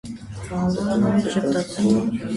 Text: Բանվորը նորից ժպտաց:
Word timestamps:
Բանվորը 0.45 0.97
նորից 1.03 1.29
ժպտաց: 1.37 1.79